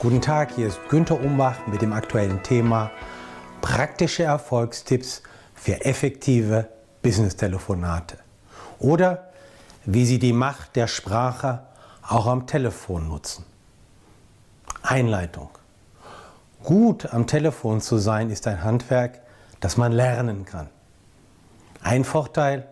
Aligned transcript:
Guten 0.00 0.20
Tag, 0.20 0.54
hier 0.54 0.68
ist 0.68 0.78
Günter 0.88 1.20
Umbach 1.20 1.66
mit 1.66 1.82
dem 1.82 1.92
aktuellen 1.92 2.40
Thema 2.44 2.92
praktische 3.60 4.22
Erfolgstipps 4.22 5.24
für 5.56 5.84
effektive 5.84 6.68
Business-Telefonate 7.02 8.16
oder 8.78 9.30
wie 9.86 10.06
Sie 10.06 10.20
die 10.20 10.32
Macht 10.32 10.76
der 10.76 10.86
Sprache 10.86 11.64
auch 12.06 12.28
am 12.28 12.46
Telefon 12.46 13.08
nutzen. 13.08 13.44
Einleitung. 14.82 15.50
Gut 16.62 17.12
am 17.12 17.26
Telefon 17.26 17.80
zu 17.80 17.98
sein 17.98 18.30
ist 18.30 18.46
ein 18.46 18.62
Handwerk, 18.62 19.18
das 19.58 19.76
man 19.76 19.90
lernen 19.90 20.44
kann. 20.44 20.68
Ein 21.82 22.04
Vorteil, 22.04 22.68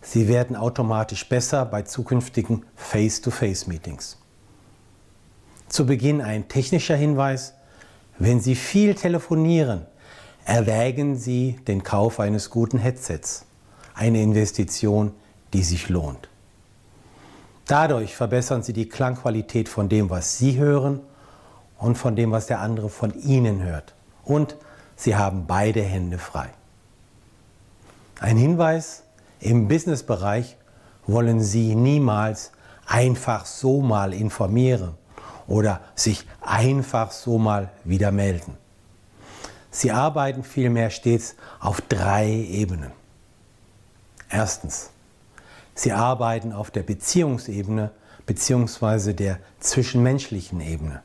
Sie 0.00 0.28
werden 0.28 0.56
automatisch 0.56 1.28
besser 1.28 1.66
bei 1.66 1.82
zukünftigen 1.82 2.64
Face-to-Face-Meetings. 2.74 4.16
Zu 5.74 5.86
Beginn 5.86 6.20
ein 6.20 6.46
technischer 6.46 6.94
Hinweis. 6.94 7.54
Wenn 8.20 8.38
Sie 8.38 8.54
viel 8.54 8.94
telefonieren, 8.94 9.86
erwägen 10.44 11.16
Sie 11.16 11.58
den 11.66 11.82
Kauf 11.82 12.20
eines 12.20 12.48
guten 12.50 12.78
Headsets. 12.78 13.44
Eine 13.92 14.22
Investition, 14.22 15.10
die 15.52 15.64
sich 15.64 15.88
lohnt. 15.88 16.28
Dadurch 17.66 18.14
verbessern 18.14 18.62
Sie 18.62 18.72
die 18.72 18.88
Klangqualität 18.88 19.68
von 19.68 19.88
dem, 19.88 20.10
was 20.10 20.38
Sie 20.38 20.58
hören 20.58 21.00
und 21.76 21.98
von 21.98 22.14
dem, 22.14 22.30
was 22.30 22.46
der 22.46 22.60
andere 22.60 22.88
von 22.88 23.12
Ihnen 23.12 23.60
hört. 23.64 23.96
Und 24.22 24.54
Sie 24.94 25.16
haben 25.16 25.48
beide 25.48 25.82
Hände 25.82 26.18
frei. 26.18 26.50
Ein 28.20 28.36
Hinweis, 28.36 29.02
im 29.40 29.66
Businessbereich 29.66 30.56
wollen 31.08 31.40
Sie 31.40 31.74
niemals 31.74 32.52
einfach 32.86 33.44
so 33.44 33.80
mal 33.80 34.14
informieren 34.14 34.94
oder 35.46 35.80
sich 35.94 36.26
einfach 36.40 37.10
so 37.10 37.38
mal 37.38 37.70
wieder 37.84 38.12
melden. 38.12 38.56
Sie 39.70 39.90
arbeiten 39.90 40.44
vielmehr 40.44 40.90
stets 40.90 41.34
auf 41.60 41.80
drei 41.80 42.28
Ebenen. 42.28 42.92
Erstens, 44.28 44.90
Sie 45.74 45.90
arbeiten 45.92 46.52
auf 46.52 46.70
der 46.70 46.84
Beziehungsebene 46.84 47.90
bzw. 48.26 49.12
der 49.12 49.38
zwischenmenschlichen 49.58 50.60
Ebene. 50.60 51.02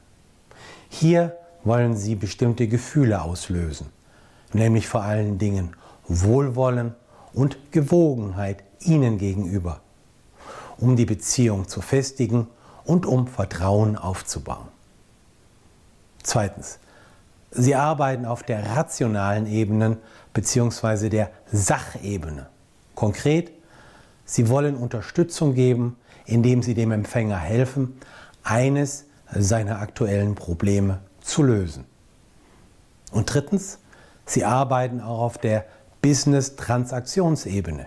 Hier 0.90 1.36
wollen 1.64 1.95
Sie 1.95 2.16
bestimmte 2.16 2.67
Gefühle 2.67 3.22
auslösen, 3.22 3.88
nämlich 4.54 4.88
vor 4.88 5.02
allen 5.02 5.40
Dingen 5.40 5.76
Wohlwollen 6.08 6.95
und 7.34 7.72
Gewogenheit 7.72 8.64
Ihnen 8.82 9.17
gegenüber, 9.17 9.82
um 10.78 10.95
die 10.95 11.06
Beziehung 11.06 11.67
zu 11.67 11.82
festigen 11.82 12.48
und 12.90 13.06
um 13.06 13.28
Vertrauen 13.28 13.95
aufzubauen. 13.95 14.68
Zweitens, 16.23 16.80
Sie 17.52 17.76
arbeiten 17.76 18.26
auf 18.26 18.42
der 18.42 18.76
rationalen 18.76 19.45
Ebene 19.45 19.98
bzw. 20.34 21.10
der 21.10 21.30
Sachebene. 21.52 22.48
Konkret, 22.95 23.52
Sie 24.26 24.50
wollen 24.50 24.76
Unterstützung 24.76 25.54
geben, 25.54 25.98
indem 26.26 26.64
Sie 26.64 26.73
dem 26.73 26.92
Empfänger 26.92 27.38
helfen, 27.38 28.00
eines 28.42 29.06
seiner 29.32 29.78
aktuellen 29.82 30.34
Probleme 30.34 31.00
zu 31.22 31.44
lösen. 31.44 31.86
Und 33.12 33.32
drittens, 33.32 33.78
Sie 34.26 34.45
arbeiten 34.45 35.00
auch 35.00 35.20
auf 35.20 35.38
der 35.38 35.66
Business-Transaktionsebene. 36.02 37.86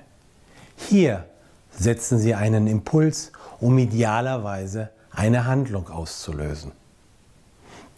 Hier 0.77 1.27
setzen 1.73 2.19
Sie 2.19 2.36
einen 2.36 2.69
Impuls, 2.69 3.33
um 3.62 3.78
idealerweise 3.78 4.91
eine 5.12 5.46
Handlung 5.46 5.88
auszulösen. 5.88 6.72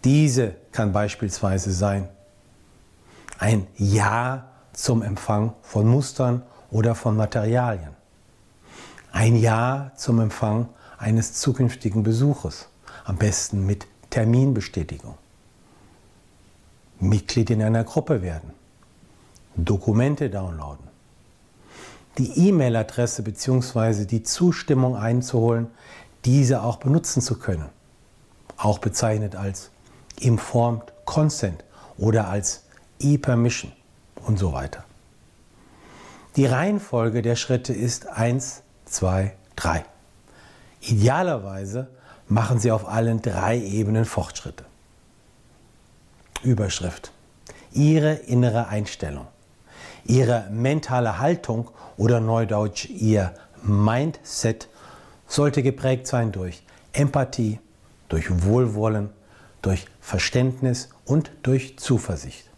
Diese 0.03 0.55
kann 0.71 0.93
beispielsweise 0.93 1.73
sein 1.73 2.07
ein 3.39 3.67
Ja 3.75 4.47
zum 4.73 5.01
Empfang 5.01 5.53
von 5.63 5.87
Mustern 5.87 6.43
oder 6.69 6.93
von 6.93 7.17
Materialien. 7.17 7.95
Ein 9.11 9.35
Ja 9.35 9.91
zum 9.95 10.19
Empfang 10.19 10.69
eines 10.97 11.33
zukünftigen 11.33 12.03
Besuches, 12.03 12.67
am 13.03 13.17
besten 13.17 13.65
mit 13.65 13.87
Terminbestätigung. 14.11 15.17
Mitglied 16.99 17.49
in 17.49 17.61
einer 17.61 17.83
Gruppe 17.83 18.21
werden. 18.21 18.51
Dokumente 19.55 20.29
downloaden. 20.29 20.94
Die 22.17 22.47
E-Mail-Adresse 22.47 23.23
bzw. 23.23 24.05
die 24.05 24.23
Zustimmung 24.23 24.95
einzuholen, 24.95 25.67
diese 26.23 26.63
auch 26.63 26.77
benutzen 26.77 27.21
zu 27.21 27.37
können. 27.37 27.69
Auch 28.57 28.79
bezeichnet 28.79 29.35
als 29.35 29.69
Informed 30.19 30.93
Consent 31.03 31.63
oder 31.97 32.29
als 32.29 32.63
E-Permission 32.99 33.71
und 34.25 34.39
so 34.39 34.53
weiter. 34.53 34.83
Die 36.35 36.45
Reihenfolge 36.45 37.21
der 37.21 37.35
Schritte 37.35 37.73
ist 37.73 38.07
1, 38.07 38.61
2, 38.85 39.33
3. 39.55 39.85
Idealerweise 40.81 41.89
machen 42.27 42.59
Sie 42.59 42.71
auf 42.71 42.87
allen 42.87 43.21
drei 43.21 43.57
Ebenen 43.57 44.05
Fortschritte. 44.05 44.65
Überschrift. 46.43 47.11
Ihre 47.71 48.13
innere 48.13 48.67
Einstellung. 48.67 49.27
Ihre 50.05 50.47
mentale 50.51 51.19
Haltung 51.19 51.69
oder 51.97 52.19
neudeutsch 52.19 52.89
Ihr 52.89 53.33
Mindset 53.63 54.69
sollte 55.27 55.63
geprägt 55.63 56.07
sein 56.07 56.31
durch 56.31 56.63
Empathie, 56.93 57.59
durch 58.09 58.43
Wohlwollen, 58.43 59.09
durch 59.61 59.87
Verständnis 59.99 60.89
und 61.05 61.31
durch 61.41 61.79
Zuversicht. 61.79 62.49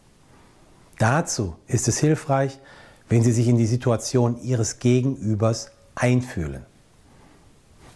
Dazu 0.99 1.55
ist 1.67 1.87
es 1.87 1.99
hilfreich, 1.99 2.59
wenn 3.07 3.23
Sie 3.23 3.31
sich 3.31 3.47
in 3.47 3.57
die 3.57 3.65
Situation 3.65 4.41
Ihres 4.41 4.79
Gegenübers 4.79 5.71
einfühlen. 5.95 6.65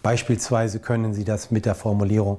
Beispielsweise 0.02 0.80
können 0.80 1.12
Sie 1.12 1.24
das 1.24 1.50
mit 1.50 1.66
der 1.66 1.74
Formulierung, 1.74 2.38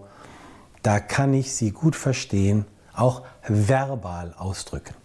da 0.81 0.99
kann 0.99 1.33
ich 1.33 1.53
Sie 1.53 1.71
gut 1.71 1.95
verstehen, 1.95 2.65
auch 2.93 3.21
verbal 3.47 4.33
ausdrücken. 4.37 4.95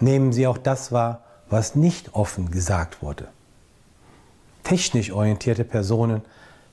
Nehmen 0.00 0.32
Sie 0.32 0.46
auch 0.46 0.58
das 0.58 0.92
wahr, 0.92 1.22
was 1.48 1.74
nicht 1.74 2.14
offen 2.14 2.50
gesagt 2.50 3.02
wurde. 3.02 3.28
Technisch 4.62 5.12
orientierte 5.12 5.64
Personen 5.64 6.22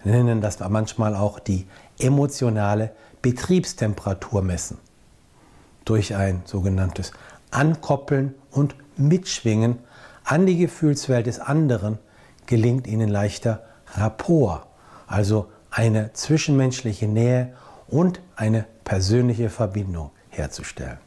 nennen 0.03 0.41
das 0.41 0.59
manchmal 0.59 1.15
auch 1.15 1.39
die 1.39 1.67
emotionale 1.99 2.91
Betriebstemperatur 3.21 4.41
messen. 4.41 4.77
Durch 5.85 6.15
ein 6.15 6.41
sogenanntes 6.45 7.11
Ankoppeln 7.51 8.33
und 8.51 8.75
Mitschwingen 8.97 9.79
an 10.23 10.45
die 10.45 10.57
Gefühlswelt 10.57 11.27
des 11.27 11.39
anderen 11.39 11.99
gelingt 12.45 12.87
ihnen 12.87 13.09
leichter 13.09 13.63
Rapport, 13.95 14.65
also 15.07 15.49
eine 15.69 16.13
zwischenmenschliche 16.13 17.07
Nähe 17.07 17.53
und 17.87 18.21
eine 18.35 18.65
persönliche 18.83 19.49
Verbindung 19.49 20.11
herzustellen. 20.29 21.02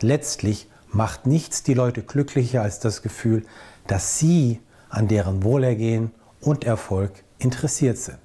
Letztlich 0.00 0.68
macht 0.88 1.26
nichts 1.26 1.62
die 1.62 1.74
Leute 1.74 2.02
glücklicher 2.02 2.62
als 2.62 2.80
das 2.80 3.02
Gefühl, 3.02 3.44
dass 3.86 4.18
sie 4.18 4.60
an 4.88 5.08
deren 5.08 5.42
Wohlergehen 5.42 6.12
und 6.40 6.64
Erfolg 6.64 7.12
interessiert 7.38 7.98
sind. 7.98 8.18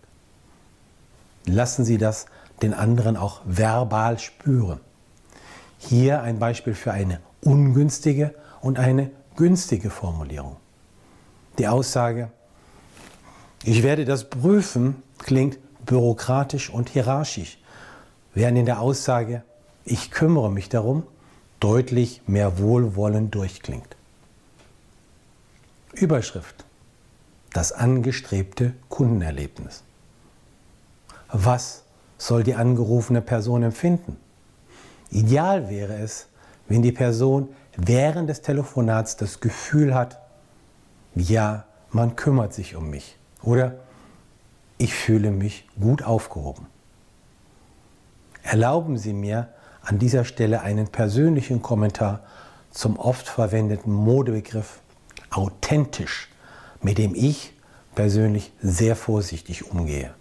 Lassen 1.46 1.86
Sie 1.86 1.98
das 1.98 2.28
den 2.62 2.74
anderen 2.74 3.18
auch 3.18 3.42
verbal 3.46 4.20
spüren. 4.20 4.80
Hier 5.80 6.22
ein 6.22 6.38
Beispiel 6.38 6.76
für 6.76 6.92
eine 6.92 7.20
ungünstige 7.42 8.36
und 8.62 8.78
eine 8.78 9.10
günstige 9.36 9.90
Formulierung. 9.90 10.58
Die 11.58 11.68
Aussage, 11.68 12.32
ich 13.64 13.82
werde 13.82 14.06
das 14.06 14.30
prüfen, 14.30 15.02
klingt 15.18 15.58
bürokratisch 15.86 16.70
und 16.70 16.90
hierarchisch, 16.90 17.58
während 18.34 18.60
in 18.60 18.66
der 18.66 18.80
Aussage, 18.80 19.44
ich 19.84 20.12
kümmere 20.12 20.52
mich 20.52 20.70
darum, 20.70 21.04
deutlich 21.62 22.22
mehr 22.28 22.58
Wohlwollen 22.58 23.32
durchklingt. 23.32 23.96
Überschrift. 25.94 26.66
Das 27.54 27.72
angestrebte 27.72 28.74
Kundenerlebnis. 28.90 29.84
Was 31.32 31.84
soll 32.18 32.44
die 32.44 32.56
angerufene 32.56 33.22
Person 33.22 33.64
empfinden? 33.64 34.18
Ideal 35.12 35.70
wäre 35.70 35.96
es, 35.96 36.28
wenn 36.68 36.82
die 36.82 36.92
Person 36.92 37.50
während 37.78 38.30
des 38.30 38.42
Telefonats 38.42 39.16
das 39.18 39.40
Gefühl 39.40 39.94
hat, 39.94 40.20
ja, 41.16 41.66
man 41.92 42.16
kümmert 42.16 42.54
sich 42.54 42.76
um 42.76 42.90
mich 42.90 43.18
oder 43.44 43.76
ich 44.78 44.96
fühle 44.96 45.30
mich 45.30 45.68
gut 45.80 46.04
aufgehoben. 46.04 46.66
Erlauben 48.44 48.98
Sie 48.98 49.14
mir, 49.14 49.50
an 49.84 50.00
dieser 50.00 50.26
Stelle 50.26 50.62
einen 50.62 50.88
persönlichen 50.88 51.62
Kommentar 51.62 52.22
zum 52.72 52.98
oft 52.98 53.28
verwendeten 53.28 53.94
Modebegriff 53.94 54.80
authentisch, 55.30 56.30
mit 56.82 56.98
dem 56.98 57.16
ich 57.16 57.54
persönlich 57.96 58.54
sehr 58.62 58.96
vorsichtig 58.96 59.70
umgehe. 59.72 60.14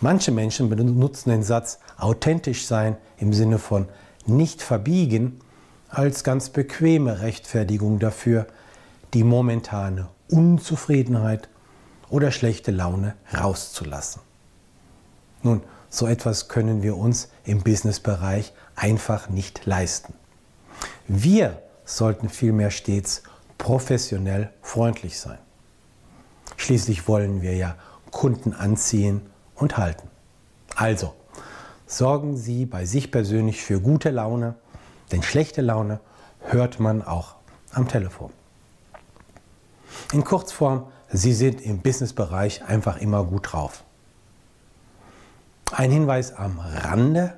Manche 0.00 0.32
Menschen 0.32 0.68
benutzen 0.68 1.30
den 1.30 1.42
Satz 1.42 1.78
authentisch 1.96 2.66
sein 2.66 2.96
im 3.18 3.32
Sinne 3.32 3.58
von 3.58 3.88
nicht 4.26 4.62
verbiegen 4.62 5.40
als 5.88 6.24
ganz 6.24 6.48
bequeme 6.48 7.20
Rechtfertigung 7.20 7.98
dafür, 7.98 8.46
die 9.14 9.24
momentane 9.24 10.08
Unzufriedenheit 10.30 11.48
oder 12.08 12.30
schlechte 12.30 12.70
Laune 12.70 13.14
rauszulassen. 13.32 14.22
Nun, 15.42 15.62
so 15.92 16.06
etwas 16.06 16.48
können 16.48 16.82
wir 16.82 16.96
uns 16.96 17.28
im 17.44 17.62
Businessbereich 17.62 18.54
einfach 18.74 19.28
nicht 19.28 19.66
leisten. 19.66 20.14
Wir 21.06 21.60
sollten 21.84 22.30
vielmehr 22.30 22.70
stets 22.70 23.22
professionell 23.58 24.50
freundlich 24.62 25.20
sein. 25.20 25.36
Schließlich 26.56 27.08
wollen 27.08 27.42
wir 27.42 27.54
ja 27.56 27.76
Kunden 28.10 28.54
anziehen 28.54 29.20
und 29.54 29.76
halten. 29.76 30.08
Also, 30.76 31.12
sorgen 31.86 32.38
Sie 32.38 32.64
bei 32.64 32.86
sich 32.86 33.10
persönlich 33.10 33.62
für 33.62 33.78
gute 33.78 34.08
Laune, 34.08 34.54
denn 35.12 35.22
schlechte 35.22 35.60
Laune 35.60 36.00
hört 36.40 36.80
man 36.80 37.02
auch 37.02 37.34
am 37.70 37.86
Telefon. 37.86 38.30
In 40.14 40.24
Kurzform, 40.24 40.86
Sie 41.10 41.34
sind 41.34 41.60
im 41.60 41.80
Businessbereich 41.80 42.64
einfach 42.64 42.96
immer 42.96 43.24
gut 43.24 43.52
drauf. 43.52 43.84
Ein 45.74 45.90
Hinweis 45.90 46.36
am 46.36 46.58
Rande. 46.58 47.32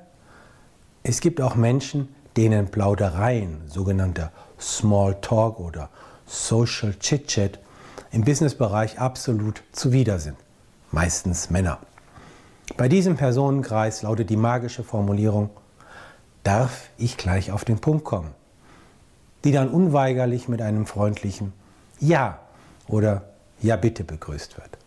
Es 1.03 1.21
gibt 1.21 1.39
auch 1.39 1.55
Menschen, 1.55 2.13
denen 2.35 2.69
Plaudereien, 2.69 3.61
sogenannter 3.69 4.33
Small 4.59 5.15
Talk 5.21 5.61
oder 5.61 5.89
Social 6.25 6.95
Chit 6.99 7.27
Chat, 7.27 7.59
im 8.11 8.25
Businessbereich 8.25 8.99
absolut 8.99 9.63
zuwider 9.71 10.19
sind. 10.19 10.35
Meistens 10.91 11.49
Männer. 11.49 11.79
Bei 12.75 12.89
diesem 12.89 13.15
Personenkreis 13.15 14.01
lautet 14.01 14.29
die 14.29 14.35
magische 14.35 14.83
Formulierung, 14.83 15.49
darf 16.43 16.89
ich 16.97 17.15
gleich 17.15 17.53
auf 17.53 17.63
den 17.63 17.79
Punkt 17.79 18.03
kommen, 18.03 18.31
die 19.45 19.53
dann 19.53 19.69
unweigerlich 19.69 20.49
mit 20.49 20.61
einem 20.61 20.85
freundlichen 20.85 21.53
Ja 22.01 22.39
oder 22.89 23.29
Ja 23.61 23.77
bitte 23.77 24.03
begrüßt 24.03 24.57
wird. 24.57 24.77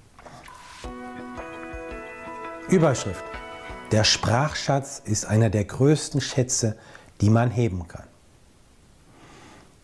Überschrift. 2.70 3.24
Der 3.92 4.04
Sprachschatz 4.04 5.00
ist 5.02 5.24
einer 5.24 5.48
der 5.48 5.64
größten 5.64 6.20
Schätze, 6.20 6.76
die 7.22 7.30
man 7.30 7.50
heben 7.50 7.88
kann. 7.88 8.04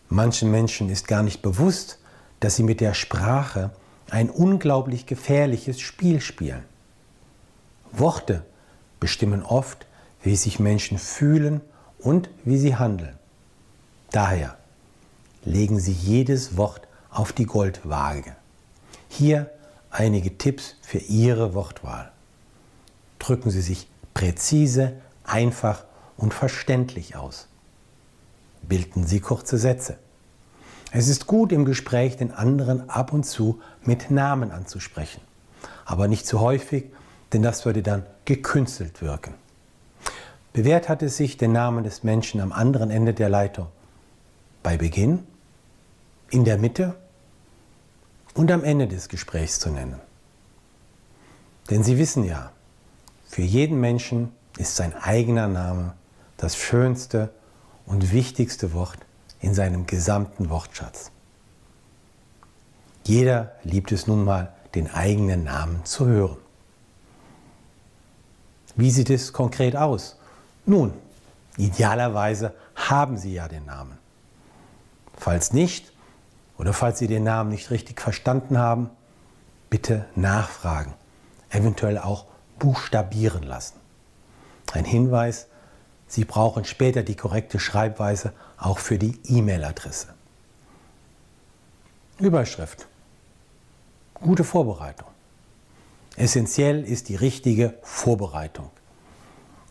Manchen 0.07 0.51
Menschen 0.51 0.89
ist 0.89 1.07
gar 1.07 1.23
nicht 1.23 1.41
bewusst, 1.41 1.97
dass 2.39 2.55
sie 2.55 2.63
mit 2.63 2.81
der 2.81 2.93
Sprache 2.93 3.71
ein 4.11 4.29
unglaublich 4.29 5.07
gefährliches 5.07 5.81
Spiel 5.81 6.21
spielen. 6.21 6.63
Worte 7.91 8.45
bestimmen 8.99 9.41
oft, 9.41 9.87
wie 10.21 10.35
sich 10.35 10.59
Menschen 10.59 10.99
fühlen 10.99 11.61
und 11.97 12.29
wie 12.43 12.57
sie 12.57 12.75
handeln. 12.75 13.17
Daher 14.11 14.57
legen 15.43 15.79
Sie 15.79 15.91
jedes 15.91 16.55
Wort 16.55 16.87
auf 17.09 17.33
die 17.33 17.45
Goldwaage. 17.45 18.35
Hier 19.09 19.49
einige 19.89 20.37
Tipps 20.37 20.75
für 20.81 20.99
Ihre 20.99 21.53
Wortwahl. 21.53 22.11
Drücken 23.25 23.49
Sie 23.49 23.61
sich 23.61 23.89
präzise, 24.13 24.93
einfach 25.23 25.85
und 26.17 26.33
verständlich 26.33 27.15
aus. 27.15 27.47
Bilden 28.61 29.05
Sie 29.05 29.19
kurze 29.19 29.57
Sätze. 29.57 29.97
Es 30.91 31.07
ist 31.07 31.27
gut 31.27 31.51
im 31.51 31.65
Gespräch 31.65 32.17
den 32.17 32.31
anderen 32.31 32.89
ab 32.89 33.13
und 33.13 33.25
zu 33.25 33.59
mit 33.83 34.11
Namen 34.11 34.51
anzusprechen, 34.51 35.21
aber 35.85 36.07
nicht 36.07 36.25
zu 36.25 36.39
häufig 36.39 36.85
denn 37.35 37.41
das 37.41 37.65
würde 37.65 37.83
dann 37.83 38.05
gekünstelt 38.23 39.01
wirken. 39.01 39.33
Bewährt 40.53 40.87
hat 40.87 41.03
es 41.03 41.17
sich, 41.17 41.35
den 41.35 41.51
Namen 41.51 41.83
des 41.83 42.01
Menschen 42.03 42.39
am 42.39 42.53
anderen 42.53 42.89
Ende 42.89 43.13
der 43.13 43.27
Leitung 43.27 43.67
bei 44.63 44.77
Beginn, 44.77 45.27
in 46.29 46.45
der 46.45 46.57
Mitte 46.57 46.95
und 48.35 48.51
am 48.51 48.63
Ende 48.63 48.87
des 48.87 49.09
Gesprächs 49.09 49.59
zu 49.59 49.69
nennen. 49.69 49.99
Denn 51.69 51.83
Sie 51.83 51.97
wissen 51.97 52.23
ja, 52.23 52.53
für 53.35 53.41
jeden 53.41 53.81
Menschen 53.81 54.31
ist 54.57 54.77
sein 54.77 54.93
eigener 54.95 55.49
Name 55.49 55.93
das 56.37 56.55
schönste 56.55 57.31
und 57.85 58.13
wichtigste 58.13 58.71
Wort 58.71 58.99
in 59.41 59.53
seinem 59.53 59.85
gesamten 59.87 60.49
Wortschatz. 60.49 61.11
Jeder 63.03 63.51
liebt 63.63 63.91
es 63.91 64.07
nun 64.07 64.23
mal, 64.23 64.53
den 64.73 64.89
eigenen 64.89 65.43
Namen 65.43 65.83
zu 65.83 66.05
hören. 66.05 66.37
Wie 68.77 68.89
sieht 68.89 69.09
es 69.09 69.33
konkret 69.33 69.75
aus? 69.75 70.17
Nun, 70.65 70.93
idealerweise 71.57 72.53
haben 72.73 73.17
Sie 73.17 73.33
ja 73.33 73.49
den 73.49 73.65
Namen. 73.65 73.97
Falls 75.17 75.51
nicht 75.51 75.91
oder 76.57 76.71
falls 76.71 76.99
Sie 76.99 77.07
den 77.07 77.25
Namen 77.25 77.49
nicht 77.49 77.69
richtig 77.69 77.99
verstanden 77.99 78.57
haben, 78.57 78.89
bitte 79.69 80.05
nachfragen, 80.15 80.93
eventuell 81.49 81.97
auch 81.97 82.27
buchstabieren 82.59 83.43
lassen. 83.43 83.75
Ein 84.73 84.85
Hinweis, 84.85 85.47
Sie 86.07 86.25
brauchen 86.25 86.65
später 86.65 87.03
die 87.03 87.15
korrekte 87.15 87.59
Schreibweise 87.59 88.33
auch 88.57 88.77
für 88.79 88.97
die 88.97 89.19
E-Mail-Adresse. 89.25 90.07
Überschrift. 92.19 92.87
Gute 94.13 94.43
Vorbereitung. 94.43 95.07
Essentiell 96.15 96.83
ist 96.83 97.09
die 97.09 97.15
richtige 97.15 97.73
Vorbereitung. 97.81 98.69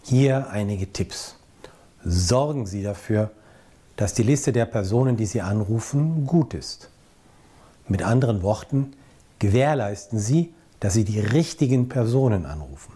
Hier 0.02 0.50
einige 0.50 0.92
Tipps. 0.92 1.36
Sorgen 2.04 2.66
Sie 2.66 2.82
dafür, 2.82 3.30
dass 3.96 4.12
die 4.12 4.24
Liste 4.24 4.52
der 4.52 4.66
Personen, 4.66 5.16
die 5.16 5.24
Sie 5.24 5.40
anrufen, 5.40 6.26
gut 6.26 6.52
ist. 6.52 6.90
Mit 7.88 8.02
anderen 8.02 8.42
Worten, 8.42 8.92
gewährleisten 9.38 10.18
Sie, 10.18 10.52
dass 10.84 10.92
Sie 10.92 11.04
die 11.04 11.18
richtigen 11.18 11.88
Personen 11.88 12.44
anrufen. 12.44 12.92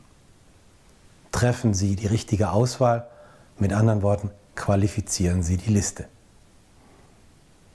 Treffen 1.32 1.72
Sie 1.72 1.96
die 1.96 2.06
richtige 2.06 2.50
Auswahl, 2.50 3.08
mit 3.58 3.72
anderen 3.72 4.02
Worten, 4.02 4.30
qualifizieren 4.56 5.42
Sie 5.42 5.56
die 5.56 5.70
Liste. 5.70 6.04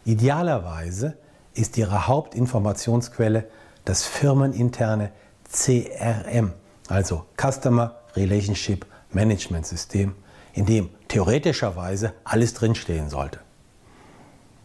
Idealerweise 0.05 1.17
ist 1.55 1.79
Ihre 1.79 2.05
Hauptinformationsquelle 2.05 3.47
das 3.85 4.05
firmeninterne 4.05 5.11
CRM, 5.51 6.53
also 6.89 7.25
Customer 7.35 7.95
Relationship 8.15 8.85
Management 9.13 9.65
System, 9.65 10.13
in 10.53 10.67
dem 10.67 10.91
theoretischerweise 11.07 12.13
alles 12.23 12.53
drinstehen 12.53 13.09
sollte. 13.09 13.39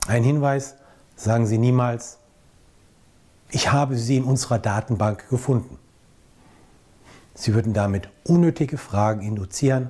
Ein 0.09 0.25
Hinweis, 0.25 0.75
sagen 1.17 1.47
Sie 1.47 1.57
niemals, 1.57 2.18
ich 3.51 3.73
habe 3.73 3.97
Sie 3.97 4.17
in 4.17 4.25
unserer 4.25 4.59
Datenbank 4.59 5.29
gefunden. 5.29 5.79
Sie 7.35 7.55
würden 7.55 7.73
damit 7.73 8.09
unnötige 8.25 8.79
Fragen 8.79 9.23
induzieren 9.23 9.89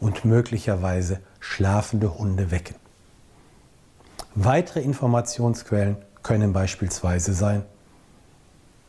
und 0.00 0.24
möglicherweise 0.24 1.20
schlafende 1.40 2.18
Hunde 2.18 2.50
wecken. 2.50 2.76
Weitere 4.34 4.80
Informationsquellen 4.80 5.96
können 6.22 6.52
beispielsweise 6.52 7.32
sein, 7.32 7.64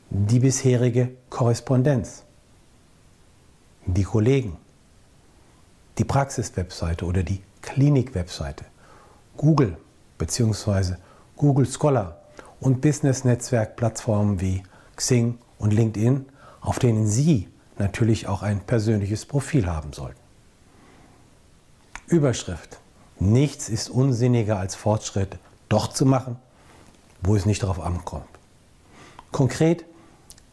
die 0.09 0.39
bisherige 0.39 1.12
Korrespondenz, 1.29 2.24
die 3.86 4.03
Kollegen, 4.03 4.57
die 5.97 6.03
Praxis-Webseite 6.03 7.05
oder 7.05 7.24
die 7.24 7.41
Klinik-Webseite, 7.62 8.65
Google 9.36 9.77
bzw. 10.17 10.95
Google 11.36 11.65
Scholar 11.65 12.17
und 12.60 12.82
Business-Netzwerk-Plattformen 12.82 14.42
wie 14.42 14.64
Xing 14.96 15.38
und 15.60 15.74
LinkedIn, 15.74 16.26
auf 16.62 16.80
denen 16.80 17.08
Sie 17.08 17.48
natürlich 17.78 18.28
auch 18.28 18.42
ein 18.42 18.62
persönliches 18.62 19.26
Profil 19.26 19.68
haben 19.68 19.94
sollten. 19.94 20.20
Überschrift. 22.08 22.80
Nichts 23.20 23.70
ist 23.70 23.90
unsinniger 23.90 24.60
als 24.60 24.76
Fortschritt 24.76 25.38
doch 25.70 25.88
zu 25.88 26.06
machen, 26.06 26.38
wo 27.22 27.36
es 27.36 27.46
nicht 27.46 27.64
darauf 27.64 27.80
ankommt. 27.80 28.26
Konkret 29.32 29.86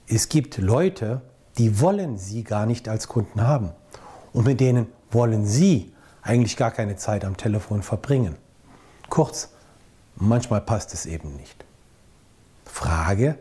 es 0.07 0.29
gibt 0.29 0.59
Leute, 0.59 1.23
die 1.57 1.81
wollen 1.81 2.19
Sie 2.19 2.45
gar 2.45 2.67
nicht 2.67 2.89
als 2.89 3.09
Kunden 3.09 3.41
haben. 3.41 3.71
Und 4.33 4.47
mit 4.47 4.61
denen 4.61 4.89
wollen 5.11 5.47
Sie 5.47 5.93
eigentlich 6.23 6.57
gar 6.57 6.71
keine 6.71 6.97
Zeit 6.97 7.25
am 7.25 7.37
Telefon 7.37 7.83
verbringen. 7.83 8.37
Kurz, 9.09 9.51
manchmal 10.17 10.61
passt 10.61 10.93
es 10.93 11.07
eben 11.07 11.37
nicht. 11.37 11.64
Frage, 13.05 13.37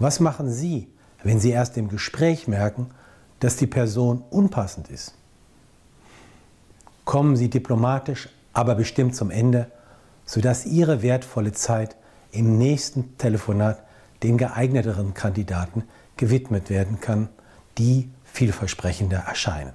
was 0.00 0.18
machen 0.18 0.50
Sie, 0.50 0.88
wenn 1.22 1.38
Sie 1.38 1.50
erst 1.50 1.76
im 1.76 1.88
Gespräch 1.88 2.48
merken, 2.48 2.90
dass 3.38 3.54
die 3.54 3.68
Person 3.68 4.24
unpassend 4.30 4.88
ist? 4.90 5.14
Kommen 7.04 7.36
Sie 7.36 7.48
diplomatisch, 7.48 8.28
aber 8.52 8.74
bestimmt 8.74 9.14
zum 9.14 9.30
Ende, 9.30 9.70
sodass 10.26 10.66
Ihre 10.66 11.00
wertvolle 11.00 11.52
Zeit 11.52 11.94
im 12.32 12.58
nächsten 12.58 13.16
Telefonat 13.18 13.84
den 14.24 14.36
geeigneteren 14.36 15.14
Kandidaten 15.14 15.84
gewidmet 16.16 16.68
werden 16.68 17.00
kann, 17.00 17.28
die 17.78 18.10
vielversprechender 18.24 19.18
erscheinen. 19.18 19.74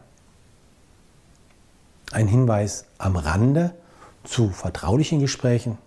Ein 2.12 2.27
Hinweis 2.27 2.88
am 2.98 3.15
Rande 3.15 3.74
zu 4.25 4.50
vertraulichen 4.50 5.22
Gesprächen. 5.22 5.77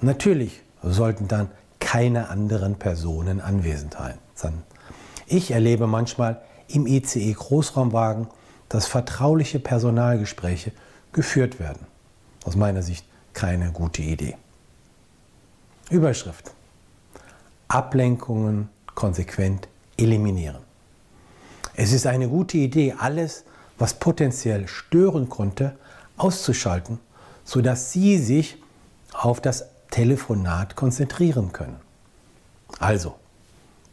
Natürlich 0.00 0.62
sollten 0.82 1.28
dann 1.28 1.48
keine 1.92 2.30
anderen 2.30 2.76
Personen 2.76 3.42
anwesend 3.42 3.98
sein. 4.34 4.62
Ich 5.26 5.50
erlebe 5.50 5.86
manchmal 5.86 6.40
im 6.68 6.86
ICE 6.86 7.34
Großraumwagen, 7.34 8.28
dass 8.70 8.86
vertrauliche 8.86 9.58
Personalgespräche 9.58 10.72
geführt 11.12 11.60
werden. 11.60 11.86
Aus 12.44 12.56
meiner 12.56 12.80
Sicht 12.80 13.04
keine 13.34 13.72
gute 13.72 14.00
Idee. 14.00 14.38
Überschrift. 15.90 16.52
Ablenkungen 17.68 18.70
konsequent 18.94 19.68
eliminieren. 19.98 20.62
Es 21.74 21.92
ist 21.92 22.06
eine 22.06 22.26
gute 22.26 22.56
Idee, 22.56 22.94
alles, 22.98 23.44
was 23.76 23.92
potenziell 23.92 24.66
stören 24.66 25.28
konnte, 25.28 25.76
auszuschalten, 26.16 27.00
sodass 27.44 27.92
Sie 27.92 28.16
sich 28.16 28.56
auf 29.12 29.42
das 29.42 29.66
Telefonat 29.92 30.74
konzentrieren 30.74 31.52
können. 31.52 31.76
Also, 32.78 33.14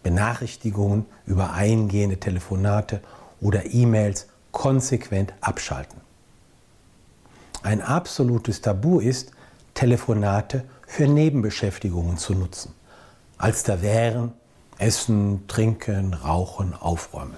Benachrichtigungen 0.01 1.05
über 1.25 1.51
eingehende 1.51 2.17
Telefonate 2.17 3.01
oder 3.41 3.65
E-Mails 3.65 4.27
konsequent 4.53 5.33
abschalten. 5.41 5.99
Ein 7.63 7.81
absolutes 7.81 8.61
Tabu 8.61 9.01
ist, 9.01 9.31
Telefonate 9.73 10.63
für 10.87 11.05
Nebenbeschäftigungen 11.05 12.17
zu 12.17 12.33
nutzen, 12.33 12.73
als 13.37 13.63
da 13.63 13.81
wären 13.81 14.31
Essen, 14.77 15.47
Trinken, 15.49 16.13
Rauchen, 16.13 16.73
Aufräumen. 16.73 17.35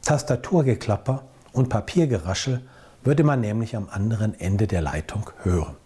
Tastaturgeklapper 0.00 1.22
und 1.52 1.68
Papiergeraschel 1.68 2.62
würde 3.02 3.22
man 3.22 3.42
nämlich 3.42 3.76
am 3.76 3.90
anderen 3.90 4.38
Ende 4.40 4.66
der 4.66 4.80
Leitung 4.80 5.28
hören. 5.42 5.76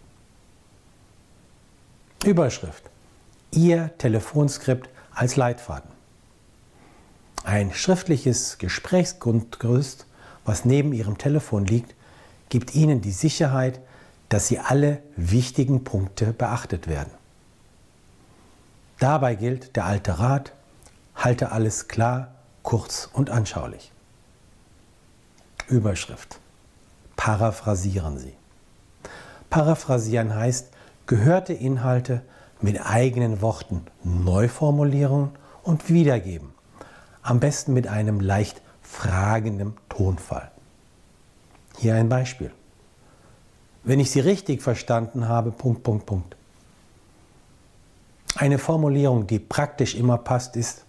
Überschrift. 2.28 2.82
Ihr 3.52 3.90
Telefonskript 3.96 4.90
als 5.14 5.36
Leitfaden. 5.36 5.88
Ein 7.42 7.72
schriftliches 7.72 8.58
Gesprächsgrundgerüst, 8.58 10.04
was 10.44 10.66
neben 10.66 10.92
Ihrem 10.92 11.16
Telefon 11.16 11.64
liegt, 11.64 11.94
gibt 12.50 12.74
Ihnen 12.74 13.00
die 13.00 13.12
Sicherheit, 13.12 13.80
dass 14.28 14.46
Sie 14.46 14.58
alle 14.58 15.02
wichtigen 15.16 15.84
Punkte 15.84 16.34
beachtet 16.34 16.86
werden. 16.86 17.10
Dabei 18.98 19.34
gilt 19.34 19.74
der 19.74 19.86
alte 19.86 20.18
Rat, 20.18 20.52
halte 21.14 21.50
alles 21.50 21.88
klar, 21.88 22.34
kurz 22.62 23.08
und 23.10 23.30
anschaulich. 23.30 23.90
Überschrift. 25.66 26.40
Paraphrasieren 27.16 28.18
Sie. 28.18 28.34
Paraphrasieren 29.48 30.34
heißt, 30.34 30.68
gehörte 31.08 31.54
Inhalte 31.54 32.22
mit 32.60 32.80
eigenen 32.80 33.40
Worten 33.40 33.86
neu 34.04 34.46
formulieren 34.46 35.30
und 35.64 35.88
wiedergeben. 35.88 36.52
Am 37.22 37.40
besten 37.40 37.72
mit 37.72 37.88
einem 37.88 38.20
leicht 38.20 38.62
fragenden 38.82 39.76
Tonfall. 39.88 40.52
Hier 41.78 41.94
ein 41.94 42.08
Beispiel. 42.08 42.52
Wenn 43.84 44.00
ich 44.00 44.10
Sie 44.10 44.20
richtig 44.20 44.62
verstanden 44.62 45.28
habe, 45.28 45.50
Punkt, 45.50 45.82
Punkt, 45.82 46.06
Punkt. 46.06 46.36
Eine 48.36 48.58
Formulierung, 48.58 49.26
die 49.26 49.38
praktisch 49.38 49.94
immer 49.94 50.18
passt, 50.18 50.56
ist, 50.56 50.84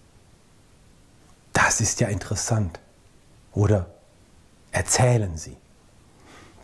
das 1.54 1.80
ist 1.80 2.00
ja 2.02 2.10
interessant. 2.10 2.80
Oder 3.54 3.88
erzählen 4.72 5.38
Sie. 5.38 5.56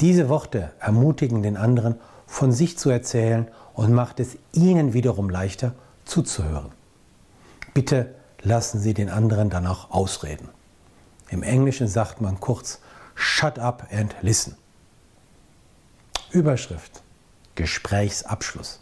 Diese 0.02 0.28
Worte 0.28 0.74
ermutigen 0.80 1.42
den 1.42 1.56
anderen, 1.56 1.96
von 2.28 2.52
sich 2.52 2.78
zu 2.78 2.90
erzählen 2.90 3.48
und 3.74 3.94
macht 3.94 4.20
es 4.20 4.38
Ihnen 4.54 4.94
wiederum 4.94 5.30
leichter 5.30 5.74
zuzuhören. 6.06 6.72
Bitte 7.74 8.16
lassen 8.42 8.80
Sie 8.80 8.94
den 8.94 9.10
anderen 9.10 9.50
dann 9.50 9.68
auch 9.68 9.92
ausreden. 9.92 10.50
Im 11.30 11.44
Englischen 11.44 11.88
sagt 11.88 12.22
man 12.22 12.40
kurz 12.40 12.80
Shut 13.16 13.60
up 13.60 13.88
and 13.92 14.16
listen. 14.22 14.56
Überschrift 16.32 17.02
Gesprächsabschluss. 17.56 18.82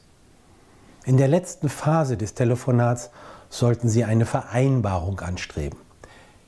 In 1.06 1.18
der 1.18 1.28
letzten 1.28 1.70
Phase 1.70 2.18
des 2.18 2.34
Telefonats 2.34 3.12
sollten 3.50 3.90
Sie 3.90 4.04
eine 4.04 4.26
Vereinbarung 4.26 5.20
anstreben. 5.20 5.78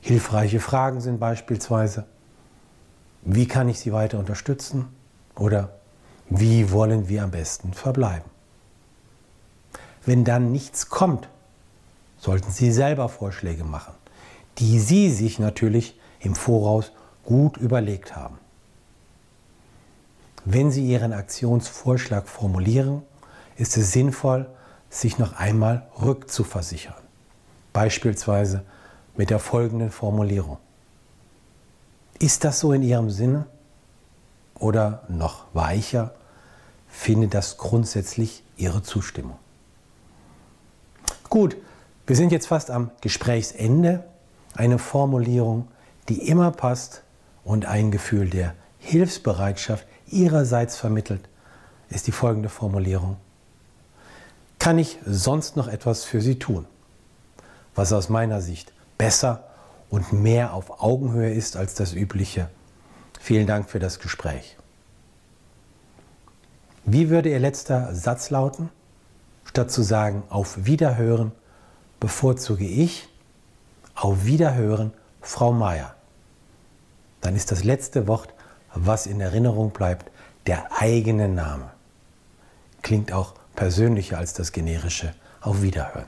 Hilfreiche 0.00 0.60
Fragen 0.60 1.00
sind 1.00 1.20
beispielsweise, 1.20 2.04
wie 3.22 3.46
kann 3.46 3.68
ich 3.68 3.78
Sie 3.80 3.92
weiter 3.92 4.18
unterstützen? 4.18 4.88
Oder 5.36 5.78
wie 6.28 6.70
wollen 6.70 7.08
wir 7.08 7.22
am 7.22 7.30
besten 7.30 7.72
verbleiben? 7.72 8.30
Wenn 10.04 10.24
dann 10.24 10.52
nichts 10.52 10.88
kommt, 10.88 11.28
sollten 12.18 12.50
Sie 12.50 12.72
selber 12.72 13.08
Vorschläge 13.08 13.64
machen, 13.64 13.94
die 14.58 14.78
Sie 14.78 15.10
sich 15.10 15.38
natürlich 15.38 15.98
im 16.20 16.34
Voraus 16.34 16.92
gut 17.24 17.56
überlegt 17.56 18.16
haben. 18.16 18.38
Wenn 20.44 20.70
Sie 20.70 20.86
Ihren 20.86 21.12
Aktionsvorschlag 21.12 22.28
formulieren, 22.28 23.02
ist 23.56 23.76
es 23.76 23.92
sinnvoll, 23.92 24.46
sich 24.88 25.18
noch 25.18 25.34
einmal 25.34 25.88
rückzuversichern. 26.00 26.94
Beispielsweise 27.72 28.64
mit 29.16 29.30
der 29.30 29.40
folgenden 29.40 29.90
Formulierung. 29.90 30.58
Ist 32.18 32.44
das 32.44 32.60
so 32.60 32.72
in 32.72 32.82
Ihrem 32.82 33.10
Sinne? 33.10 33.46
Oder 34.58 35.02
noch 35.08 35.44
weicher, 35.52 36.12
findet 36.88 37.34
das 37.34 37.58
grundsätzlich 37.58 38.42
Ihre 38.56 38.82
Zustimmung? 38.82 39.38
Gut, 41.28 41.56
wir 42.06 42.16
sind 42.16 42.32
jetzt 42.32 42.46
fast 42.46 42.70
am 42.70 42.90
Gesprächsende. 43.00 44.04
Eine 44.54 44.78
Formulierung, 44.78 45.68
die 46.08 46.28
immer 46.28 46.50
passt 46.50 47.02
und 47.44 47.66
ein 47.66 47.90
Gefühl 47.90 48.30
der 48.30 48.54
Hilfsbereitschaft 48.78 49.86
Ihrerseits 50.08 50.76
vermittelt, 50.76 51.28
ist 51.90 52.06
die 52.06 52.12
folgende 52.12 52.48
Formulierung. 52.48 53.16
Kann 54.58 54.78
ich 54.78 54.98
sonst 55.04 55.56
noch 55.56 55.68
etwas 55.68 56.04
für 56.04 56.20
Sie 56.20 56.38
tun? 56.38 56.66
Was 57.74 57.92
aus 57.92 58.08
meiner 58.08 58.40
Sicht 58.40 58.72
besser 58.96 59.44
und 59.90 60.12
mehr 60.12 60.54
auf 60.54 60.80
Augenhöhe 60.82 61.32
ist 61.32 61.56
als 61.56 61.74
das 61.74 61.92
übliche. 61.92 62.48
Vielen 63.20 63.46
Dank 63.46 63.68
für 63.68 63.78
das 63.78 63.98
Gespräch. 63.98 64.56
Wie 66.84 67.10
würde 67.10 67.30
Ihr 67.30 67.40
letzter 67.40 67.94
Satz 67.94 68.30
lauten? 68.30 68.70
Statt 69.44 69.70
zu 69.70 69.82
sagen 69.82 70.22
auf 70.28 70.66
Wiederhören, 70.66 71.32
bevorzuge 71.98 72.64
ich 72.64 73.08
auf 73.94 74.24
Wiederhören 74.24 74.92
Frau 75.20 75.52
Meier. 75.52 75.94
Dann 77.20 77.34
ist 77.34 77.50
das 77.50 77.64
letzte 77.64 78.06
Wort, 78.06 78.32
was 78.74 79.06
in 79.06 79.20
Erinnerung 79.20 79.70
bleibt, 79.70 80.10
der 80.46 80.80
eigene 80.80 81.28
Name. 81.28 81.70
Klingt 82.82 83.12
auch 83.12 83.34
persönlicher 83.56 84.18
als 84.18 84.34
das 84.34 84.52
generische 84.52 85.12
auf 85.40 85.62
Wiederhören. 85.62 86.06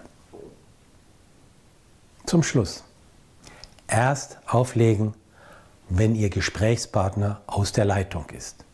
Zum 2.27 2.43
Schluss. 2.43 2.85
Erst 3.89 4.39
auflegen, 4.47 5.15
wenn 5.89 6.15
Ihr 6.15 6.31
Gesprächspartner 6.31 7.41
aus 7.47 7.73
der 7.73 7.85
Leitung 7.85 8.27
ist. 8.31 8.65